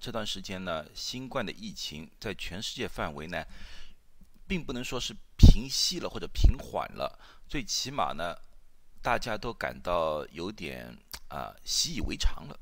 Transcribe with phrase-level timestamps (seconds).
[0.00, 3.44] 这段时间呢，新冠的疫情在全世界范围呢，
[4.46, 8.34] 并不能说是平息了或者平缓了，最起码呢，
[9.02, 10.96] 大家都感到有点
[11.28, 12.58] 啊习以为常了，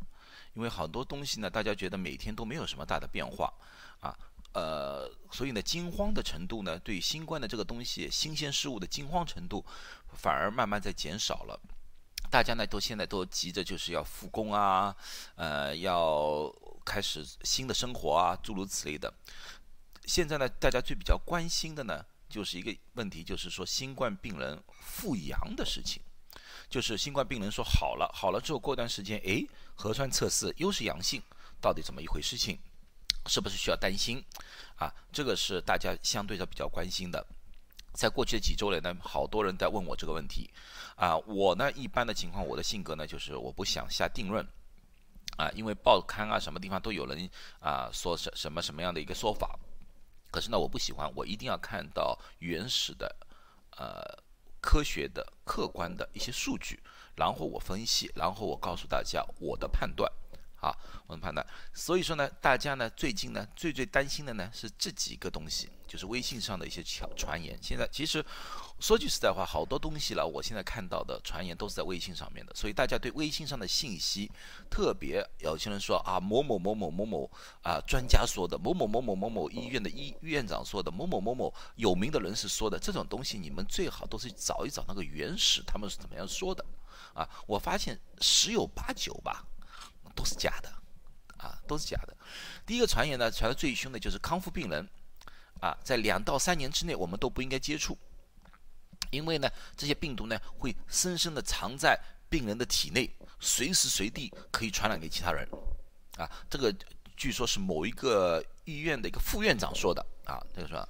[0.55, 3.53] 因为好多东西呢，大家觉得每天都没有什么大的变化
[4.01, 4.17] 啊，
[4.53, 9.65] 呃，所以呢，惊慌的程度呢，对新冠的这个东西新鲜事物的惊慌程度，
[10.13, 11.61] 反而慢慢在减少了。
[12.35, 14.93] 大家呢都现在都急着就是要复工啊，
[15.37, 16.53] 呃，要
[16.85, 19.15] 开始新的生活啊，诸如此类的。
[20.05, 26.03] 现在呢，大家最比较关心的呢，就是一个问题，就是说新冠病人复阳的事情。
[26.69, 31.23] 就是新冠病人说好了，好了之后过段时间，诶，核酸测试又是阳性，
[31.61, 32.59] 到底怎么一回事情？
[33.27, 34.21] 是不是需要担心？
[34.75, 37.25] 啊，这个是大家相对的比较关心的。
[37.95, 40.51] 在过去的几周里呢，好多人在问我这个问题，
[40.97, 44.45] 啊，我呢一般的情况，我的性格呢就是我不想下定论，
[45.37, 49.57] 啊，因为报刊啊什么地方都有人啊说什什么什么样的一个说法，
[50.33, 53.17] 可是呢我不喜欢，我一定要看到原始的，
[53.77, 54.03] 呃，
[54.61, 56.83] 科学的、客观的一些数据，
[57.15, 60.11] 然后我分析，然后我告诉大家我的判断。
[60.65, 60.75] 啊，
[61.07, 67.59] 我们判断，所以说呢，大家呢最近呢最最担心的呢是这几个东西，就是微信上的一些传传言。
[67.61, 68.25] 现在其实
[68.81, 74.31] 说句实在话，好多东西了，我现在看到的传言都是在微信上面的，所以大家对微信上的信息
[74.71, 77.31] 特别，有些人说啊某某某某某某
[77.63, 86.65] 啊专家说的，某某某某某某医院的医院长说的，某某某某有名的人士说的这种东西，你们最好都是找一找那个原始他们是怎么样说的
[87.13, 87.29] 啊。
[87.47, 89.45] 我发现十有八九吧。
[90.15, 90.73] 都是假的，
[91.39, 92.17] 啊，都是假的。
[92.65, 94.89] 第一个传言呢，传的最凶的就是康复病人，
[95.61, 97.99] 啊，在两到三年之内我们都不应该接触，
[99.11, 105.47] 因为呢，这些病毒呢会深深的藏在病人的体内，随时随地可以传染给其他人，
[106.17, 106.75] 啊，这个
[107.17, 110.89] 据说是某一个医院的一个副院长说的，啊，这个说。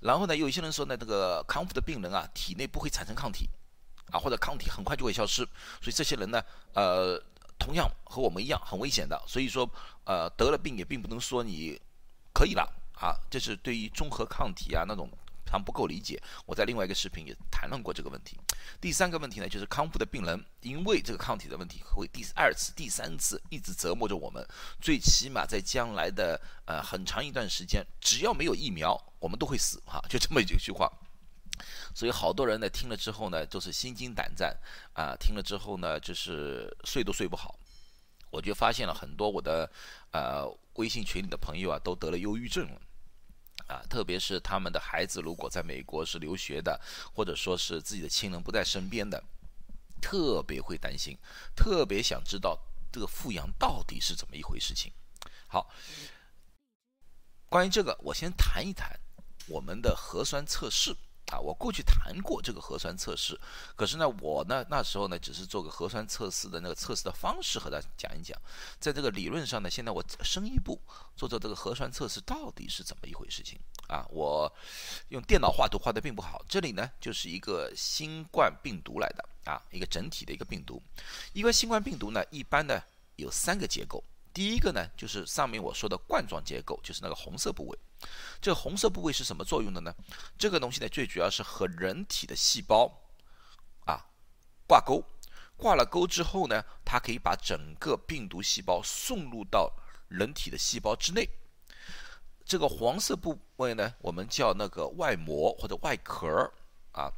[0.00, 3.50] 然后呢，有一些人说呢，这个康复的病人啊，体内不会产生抗体，
[4.10, 5.44] 啊，或者抗体很快就会消失，
[5.82, 6.42] 所以这些人呢，
[6.72, 7.22] 呃。
[7.60, 9.68] 同样和我们一样很危险的，所以说，
[10.04, 11.78] 呃，得了病也并不能说你
[12.32, 12.62] 可以了
[12.94, 13.14] 啊。
[13.30, 15.08] 这是对于综合抗体啊那种
[15.44, 16.20] 他们不够理解。
[16.46, 18.38] 我在另外一个视频也谈论过这个问题。
[18.80, 24.44] 第三个问题呢，就是康复的病人因为这个抗体的问题会第二次、第三次一直折磨着我们。
[24.80, 30.90] 最起码在将来的呃很长一段时间，只要没有疫苗，我们都会死哈，就这么一句话。
[31.94, 34.56] 所以好多人呢听了之后呢，都是心惊胆战
[34.94, 35.14] 啊！
[35.16, 37.58] 听了之后呢，就是睡都睡不好。
[38.30, 39.70] 我就发现了很多我的
[40.12, 42.80] 呃微信群里的朋友啊，都得了忧郁症了
[43.66, 43.82] 啊！
[43.90, 46.80] 特别是他们的孩子如果在美国是留学的，
[47.12, 49.22] 或者说是自己的亲人不在身边的，
[50.00, 51.18] 特别会担心，
[51.56, 52.58] 特别想知道
[52.92, 54.92] 这个复阳到底是怎么一回事情。
[55.48, 55.68] 好，
[57.48, 58.98] 关于这个，我先谈一谈
[59.48, 60.96] 我们的核酸测试。
[61.30, 63.38] 啊，我过去谈过这个核酸测试，
[63.76, 68.36] 可是呢，我呢那时候呢只是做个核酸测试的那个测试的方式和大家讲一讲，
[68.80, 70.80] 在这个理论上呢，现在我深一步
[71.14, 74.04] 做做这个核酸测试到底是怎么一回事情啊？
[74.10, 74.52] 我
[75.10, 80.82] 用电脑画图画的并不好，这里呢就是一个新冠病毒来的啊，一个整体的一个病毒，
[81.32, 82.82] 一个新冠病毒呢一般呢
[83.14, 84.02] 有三个结构。
[84.32, 87.78] 第一个呢，就是上面我说的冠状结构，就是那个红色部位。
[88.40, 89.94] 这红色部位是什么作用的呢？
[90.38, 92.90] 这个东西呢，最主要是和人体的细胞
[93.84, 94.06] 啊
[94.66, 95.04] 挂钩。
[95.56, 99.70] 挂了钩之后呢，它可以把整个病毒细胞送入到
[100.08, 101.28] 人体的细胞之内。
[102.46, 106.50] 这个黄色部位呢，我们叫那个外膜或者外壳
[106.92, 107.12] 啊。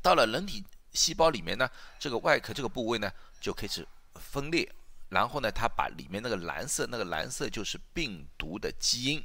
[0.00, 4.72] 到了人体细胞里面呢，这个外壳这个部位呢，就开始分裂。
[5.08, 9.24] 然后呢，它把里面那个蓝色，那个蓝色就是病毒的基因，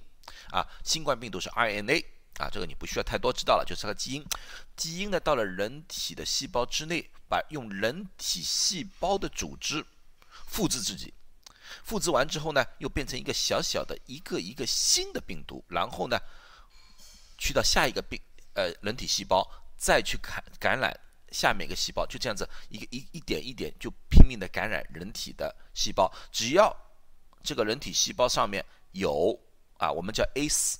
[0.51, 2.05] 啊，新冠病毒是 RNA，
[2.37, 4.25] 啊，这个你不需要太多知道了，就是个基因。
[4.75, 9.85] 基因呢，到了人体的细胞之内，把用人体细胞的组织
[10.47, 11.13] 复制自己，
[11.83, 16.19] 复制完之后呢，又变成一个小小的一个一个新的病毒，然后呢，
[17.37, 18.19] 去到下一个病，
[18.53, 20.97] 呃，人体细胞再去感感染。
[21.31, 26.75] 下面一个细胞就这样子一个一一点一点就拼命的感染人体的细胞，只要
[27.43, 29.39] 这个人体细胞上面有
[29.79, 30.75] 啊，我们叫 ACE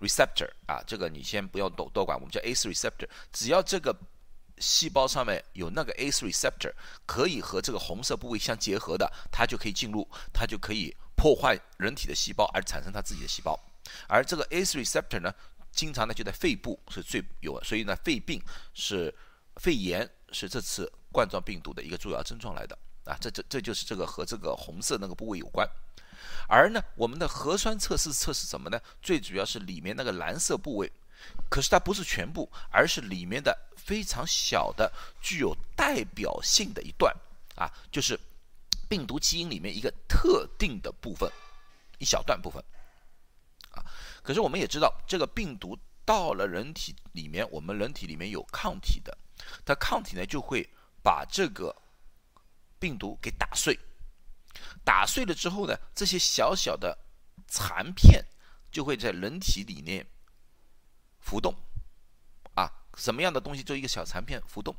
[0.00, 3.92] receptor 啊，这个你先不用多多管，我们叫 ACE receptor，只要这个
[4.58, 6.72] 细胞上面有那个 ACE receptor
[7.04, 13.58] 可以和这个红色部位相结合的，它就可以进入，它就可以破坏人体的细胞而产生它自己的细胞，
[14.06, 15.34] 而这个 ACE receptor 呢，
[15.72, 18.40] 经常呢就在肺部是最有，所以呢肺病
[18.72, 19.12] 是。
[19.60, 25.68] 肺炎是这次冠状病毒的一个主要症状来的啊，这这这就是这个和这个红色那个部位有关。
[26.48, 28.80] 而呢，我们的核酸测试测试什么呢？
[29.02, 30.90] 最主要是里面那个蓝色部位，
[31.48, 37.14] 可是它不是全部，而是里面的非常小的、具有代表性的一段
[37.56, 38.18] 啊，就是
[38.88, 41.30] 病毒基因里面一个特定的部分，
[41.98, 42.62] 一小段部分
[43.70, 43.84] 啊。
[44.22, 49.16] 可是我们也知道，这个病毒到了人体里面，我们人体里面有抗体的，
[49.64, 50.68] 它抗体呢就会
[51.02, 51.74] 把这个
[52.78, 53.78] 病毒给打碎。
[54.84, 56.96] 打碎了之后呢，这些小小的
[57.46, 58.24] 残片
[58.70, 60.06] 就会在人体里面
[61.20, 61.54] 浮动，
[62.54, 64.74] 啊，什么样的东西就一个小残片浮动。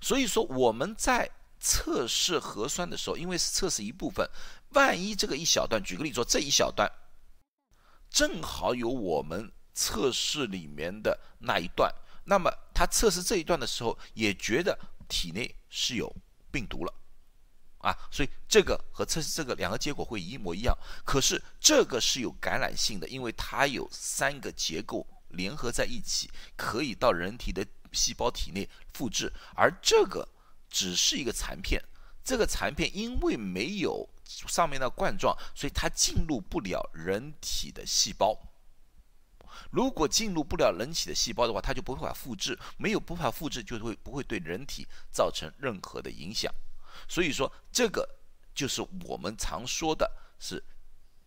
[0.00, 4.28] 所以说我们在测试核酸的时候，因为是测试一部分，
[4.70, 6.90] 万一这个一小段，举个例子说这一小段
[8.08, 11.92] 正好有我们测试里面的那一段，
[12.24, 14.78] 那么他测试这一段的时候也觉得
[15.08, 16.14] 体内是有
[16.50, 16.92] 病毒了。
[17.80, 20.76] 啊，所以这个和测试这个两个结果会一模一样。
[21.04, 29.32] 可是这个是有感染性的，因为它有三个结构联合在一起，可以到人体的细胞体内复制。
[29.54, 30.28] 而这个
[30.68, 31.82] 只是一个残片，
[32.22, 38.38] 这个残片因为没有上面的冠状，所以它进入不了人体的细胞。
[39.70, 42.58] 如果进入不了人体的细胞的话，它就不会法复制。
[42.76, 46.52] 没有不法复制，就会不会对人体造成任何的影响。
[47.08, 48.08] 所以说，这个
[48.54, 50.62] 就是我们常说的是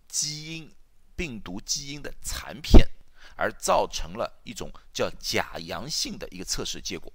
[0.08, 0.72] 基因
[1.16, 2.88] 病毒基因的残片，
[3.36, 7.12] 而造成了一种叫假阳性的一个测试结果。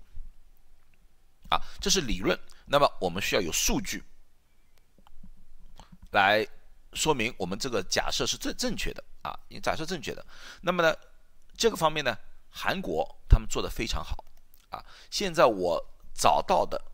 [1.50, 2.38] 啊，这是理论。
[2.66, 4.02] 那么我们需要有数据
[6.10, 6.46] 来
[6.92, 10.24] 说明我们这个假设是正正确的啊，假设正确的。
[10.60, 10.94] 那么呢，
[11.56, 12.16] 这个方面呢，
[12.50, 14.24] 韩国他们做的非常好
[14.70, 14.84] 啊。
[15.10, 16.88] 现在我找到的。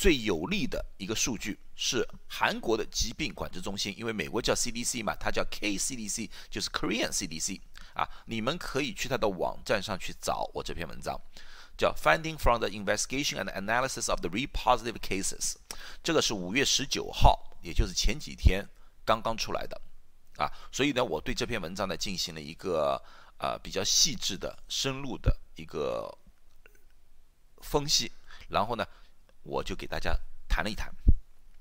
[0.00, 7.60] 最有利的一个数据是韩国的疾病管制中心，因为美国叫 CDC 嘛，它叫 KCDC，就是 Korean CDC
[7.92, 8.08] 啊。
[8.24, 11.20] 你们可以去它的网站上去找我这篇文章，
[11.76, 15.56] 叫 Finding from the Investigation and Analysis of the Repositive Cases。
[16.02, 18.66] 这个是五月十九号，也就是前几天
[19.04, 19.78] 刚刚出来的
[20.38, 20.50] 啊。
[20.72, 22.98] 所以呢，我对这篇文章呢进行了一个
[23.36, 26.10] 呃比较细致的、深入的一个
[27.60, 28.10] 分析，
[28.48, 28.86] 然后呢。
[29.42, 30.16] 我就给大家
[30.48, 30.92] 谈了一谈，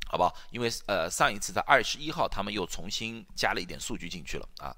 [0.05, 0.35] 好不好？
[0.51, 4.75] 因为呃，上一次在二十一号，他们又重新加了一点数据进去了啊。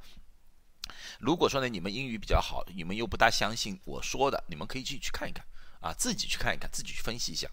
[1.19, 5.45] 如果说呢，你们英语比较好，你们又不大相信我说的，你们可以去去看一看
[5.79, 7.49] 啊，自己去看一看，自己去分析一下。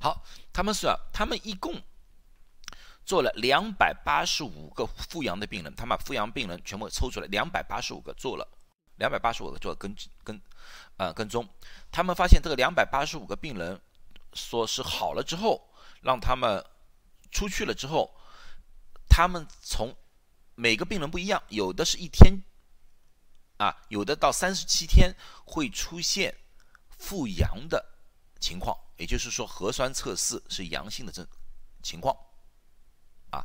[0.00, 1.82] 好，他们是啊，他们一共
[3.04, 8.46] 做了两百八十五个复阳的病人，他们把复阳病人全部抽出来，两百八十五个做了。
[8.96, 9.94] 两百八十五个做跟
[10.24, 10.40] 跟，
[10.96, 11.48] 呃跟踪，
[11.90, 13.80] 他们发现这个两百八十五个病人
[14.32, 15.68] 说是好了之后，
[16.00, 16.64] 让他们
[17.30, 18.14] 出去了之后，
[19.08, 19.94] 他们从
[20.54, 22.42] 每个病人不一样，有的是一天，
[23.58, 25.14] 啊，有的到三十七天
[25.44, 26.34] 会出现
[26.98, 27.84] 复阳的
[28.40, 31.26] 情况，也就是说核酸测试是阳性的这
[31.82, 32.16] 情况，
[33.30, 33.44] 啊，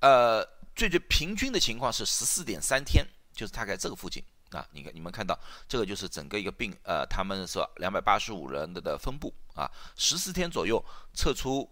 [0.00, 0.44] 呃，
[0.76, 4.24] 最最平均的情况是十四点三天，就是大概这个附近。
[4.52, 10.82] 啊，你看，你们看到这个就是整个一个病，呃，他们说两百八十五人的的分布啊，十四天左右
[11.14, 11.68] 测出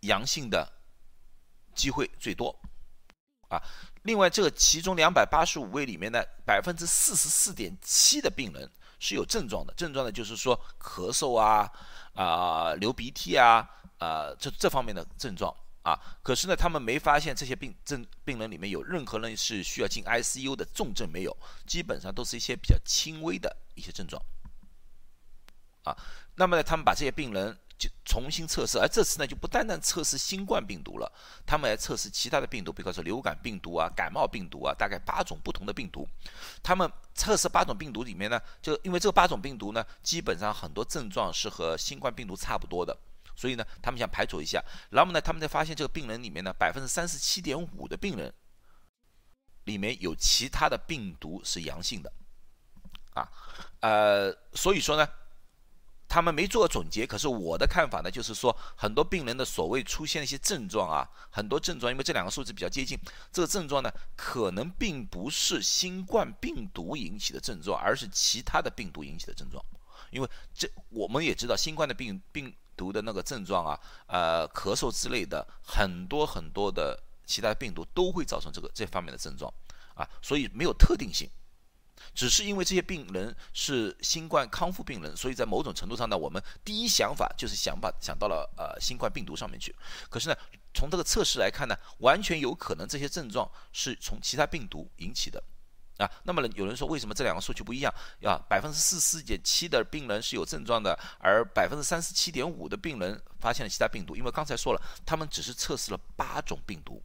[0.00, 0.72] 阳性的
[1.74, 2.56] 机会最多
[3.48, 3.60] 啊。
[4.04, 11.70] 另外，这个其中两百八十五位里面呢，百分之四十四点七的病人是有症状的，症状呢就是说咳嗽啊
[12.14, 13.68] 啊流鼻涕啊
[13.98, 15.54] 啊这这方面的症状。
[15.82, 21.36] 啊，可是呢，他们没发现这些病症病人里面有任何人是需要进 ICU 的重症没有，
[21.66, 24.22] 基本上都是一些比较轻微的一些症状。
[25.82, 25.96] 啊，
[26.36, 31.12] 那么呢，他们把这些病人就重新测试，而这次呢就不单单测试新冠病毒了，
[31.44, 36.08] 他们还测试其他的病毒，比如说流感病毒啊、感冒病毒啊，大概八种不同的病毒。
[36.62, 42.96] 他们测试八种病毒里面呢，就因为这八种病毒呢，基本上很多症状是和新冠病毒差不多的。
[43.42, 48.32] 所以呢，他们想排除一下，然后呢，他们才发现这个病人里面呢，百分之三十七点五的病人
[49.64, 52.12] 里面有其他的病毒是阳性的，
[53.14, 53.28] 啊，
[53.80, 55.04] 呃，所以说呢，
[56.06, 57.04] 他们没做总结。
[57.04, 62.96] 可是我的看法呢，就是说很多病人的所谓出现一些症状啊，很多症状，因为这两个数字比较接近，
[63.32, 69.60] 这个症状呢，可能并不是新冠病毒引起的症状，而是其他的病毒引起的症状。
[70.12, 72.54] 因为这我们也知道，新冠的病病。
[72.82, 79.52] 毒的那个症状啊，呃，咳嗽之类的，很多很多的其他病毒都会造成这个这方面的症状
[79.94, 81.30] 啊，所以没有特定性，
[82.12, 89.72] 只是因为这些病人是新冠康复病人，所以在某种程度上呢，我们第一想法就是想把想到了呃新冠病毒上面去。
[90.10, 90.34] 可是呢，
[90.74, 95.40] 从这个测试来看呢，完全有可能这些症状是从其他病毒引起的。
[96.02, 97.94] 啊，那么呢，有人说为什么这两个数据不一样？
[98.24, 104.16] 啊，百分之四十四点七的病人是有症状的，而百分之三十七点五的病人发现了其他病毒。
[104.16, 107.02] 因为刚才说了，他们只是测试了八种病毒，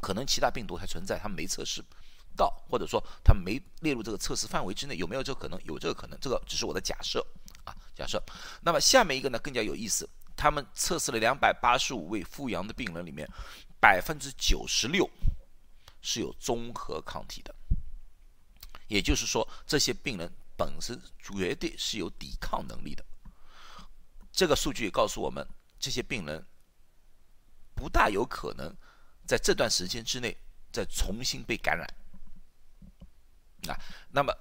[0.00, 1.84] 可能其他病毒还存在，他们没测试
[2.36, 4.96] 到，或者说他没列入这个测试范围之内。
[4.96, 5.60] 有没有这个可能？
[5.64, 7.24] 有这个可能，这个只是我的假设
[7.64, 8.22] 啊，假设。
[8.62, 13.28] 那么下面一个呢更加有意思，他们测试了两百八十五位复阳的病人里面，
[13.80, 15.08] 百分之九十六
[16.00, 17.54] 是有综合抗体的。
[18.88, 23.04] 也就是说，这些病人本身绝对是有抵抗能力的。
[24.32, 25.46] 这个数据告诉我们，
[25.78, 26.44] 这些病人
[27.74, 28.74] 不大有可能
[29.26, 30.36] 在这段时间之内
[30.72, 31.86] 再重新被感染。
[33.68, 33.78] 啊，
[34.10, 34.36] 那么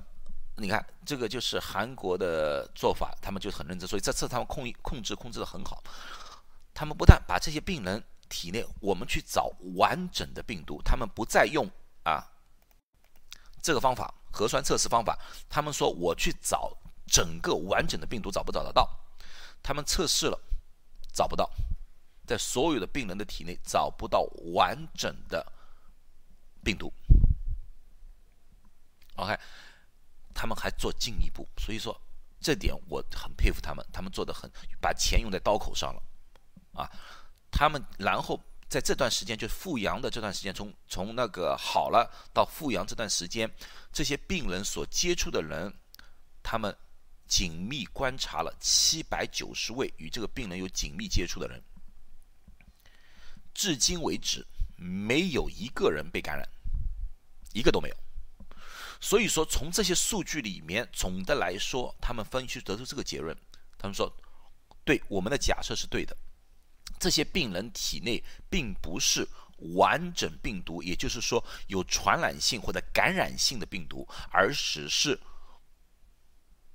[0.58, 5.84] 你看，这个就是韩国的做法，他们就很认真，所以这次他们控控制控制的很好。
[6.74, 11.70] 他们不但把这些病人体内，我们去找完整的病毒，他们不再用
[12.04, 12.28] 啊
[13.62, 14.14] 这个方法。
[14.34, 15.16] 核酸测试方法，
[15.48, 16.76] 他们说我去找
[17.06, 18.90] 整个完整的病毒找不找得到？
[19.62, 20.40] 他们测试了，
[21.14, 21.48] 找不到，
[22.26, 24.22] 在所有的病人的体内找不到
[24.56, 25.46] 完整的
[26.64, 26.92] 病毒。
[29.18, 29.38] OK，
[30.34, 31.96] 他们还做进一步，所以说
[32.42, 36.02] 这点我很佩服他们，他们做的很，把钱用在刀口上了
[36.74, 36.90] 啊！
[37.52, 38.40] 他们然后。
[38.74, 43.48] 在这段时间，就是复阳的这段时间，从从那个好了到复阳这段时间，
[43.92, 45.72] 这些病人所接触的人，
[46.42, 46.76] 他们
[47.28, 51.62] 紧密观察了七百九十位与这个病人有紧密接触的人，
[53.54, 54.44] 至今为止
[54.76, 56.50] 没有一个人被感染，
[57.54, 57.96] 一个都没有。
[59.00, 63.38] 所以说，从这些数据里面，总的来说，他们分析得出这个结论，
[63.78, 64.12] 他们说，
[64.84, 66.18] 对我们的假设是对的。
[67.04, 69.28] 这些病人体内并不是
[69.76, 75.20] 完整病毒，也就是说有传染性或者感染性的病毒，而只是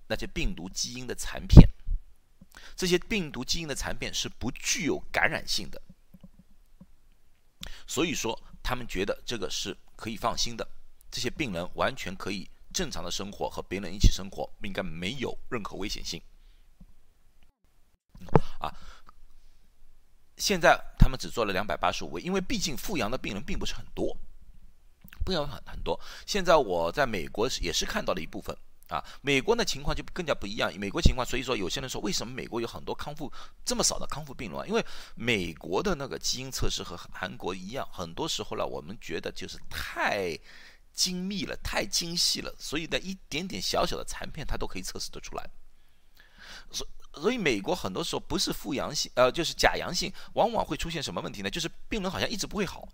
[0.06, 1.66] 那些病毒基因的残片。
[2.76, 5.80] 这些病毒基因的残片是不具有感染性的，
[7.86, 10.68] 所以说他们觉得这个是可以放心的。
[11.10, 16.20] 这些病人完全可以正常的生活，和别人一起生活，应该没有任何危险性。
[18.60, 18.68] 啊。
[20.48, 24.16] 现在他们只做了两百八十五位，因为毕竟复阳的病人并不是很多，
[25.22, 26.00] 不要很很多。
[26.24, 28.56] 现在我在美国也是看到了一部分
[28.88, 30.72] 啊，美国的情况就更加不一样。
[30.78, 33.30] 美国情况，所以说有些人说，为什么美国有很多康复
[33.62, 34.64] 这么少的康复病人啊？
[34.66, 34.82] 因为
[35.14, 40.34] 美国的那个基因测试和韩国一样，很多时候呢，我们觉得就是太
[40.94, 45.50] 精密了，太精细了，所以呢，一点点小小的残片它都可以测试得出来。
[46.70, 51.50] 所所以，美国很多时候不是负阳性，呃，就是假阳性，往往会出现什么问题呢？
[51.50, 52.86] 就是病人好像一直不会好，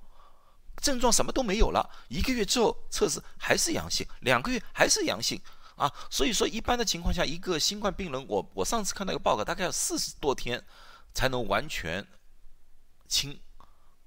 [0.81, 5.41] 症状什么都没有了，一个月之后测试还是阳性，两个月还是阳性
[5.77, 5.93] 啊。
[6.11, 10.65] 所以说，一般的情况下，一个新冠病人，我我上次看到一个报告，大概要四十多天
[11.13, 12.07] 才能完全
[13.09, 13.39] 清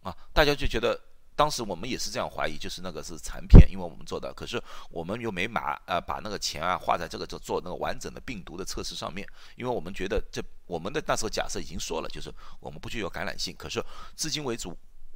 [0.01, 1.06] 啊，大家就觉得。
[1.37, 9.25] 当时我们也是这样怀疑，就是那个是残片，因为我们做的，可是我们又没把呃把那个钱啊花在这个做做那个完整的病毒的测试上面，
[9.55, 13.79] 因为我们觉得这我们的那时候假设已经说了，就是我们不具有感染性，可是
[14.15, 14.67] 至今为止，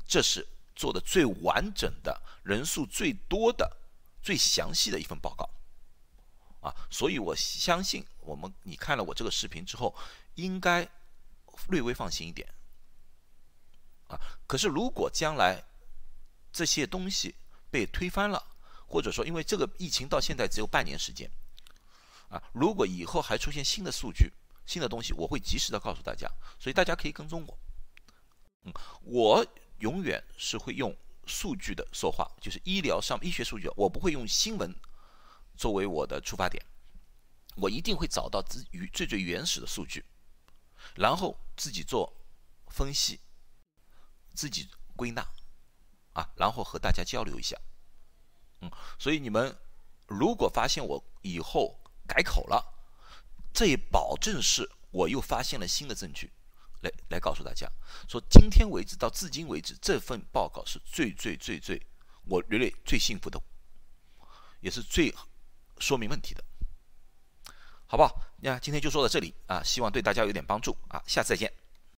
[0.06, 3.78] 这是做的最完整的人数最多的
[4.22, 5.50] 最详细的一份报告。
[6.62, 9.96] 啊，所以我相信我们你看了我这个视频之后，
[10.36, 10.88] 应该
[11.70, 12.48] 略微放心一点。
[14.08, 15.64] 啊，可是如果将来。
[16.52, 17.36] 这些东西
[17.70, 18.46] 被推翻了，
[18.88, 21.32] 或者说，因为这个疫情到现在只有半年时间，
[22.30, 24.32] 啊，如果以后还出现新的数据、
[24.66, 26.30] 新的东西，我会及时的告诉大家，
[26.60, 27.58] 所以大家可以跟踪我。
[28.64, 29.46] 嗯，我
[29.80, 34.76] 永远是会用数据的说话，就是医疗上医学数据，我不会用新闻
[35.56, 36.64] 作为我的出发点，
[37.56, 40.04] 我一定会找到自于最最原始的数据，
[40.96, 42.14] 然后自己做
[42.68, 43.20] 分析，
[44.36, 45.26] 自己归纳。
[46.14, 47.58] 啊，然后和大家交流一下，
[48.62, 49.58] 嗯，所以你们
[50.08, 52.64] 如果发现我以后改口了，
[53.54, 56.32] 这也保证是我又发现了新的证据，
[56.82, 57.70] 来来告诉大家，
[58.08, 61.82] 说今天为止到至今为止，这份报告是最最最最
[62.26, 63.42] 我认为最幸福的，
[64.60, 65.14] 也是最
[65.80, 66.44] 说明问题的，
[67.88, 68.22] 好不好？
[68.44, 71.61] 那今天就说到这里啊，希望对大家有点帮助啊，下次再见。